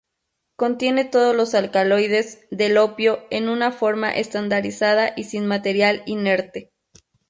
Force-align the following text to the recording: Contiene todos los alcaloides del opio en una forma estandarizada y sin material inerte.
Contiene 0.55 1.05
todos 1.05 1.35
los 1.35 1.53
alcaloides 1.53 2.47
del 2.49 2.79
opio 2.79 3.19
en 3.29 3.49
una 3.49 3.71
forma 3.71 4.09
estandarizada 4.09 5.13
y 5.15 5.25
sin 5.25 5.45
material 5.45 6.01
inerte. 6.07 6.71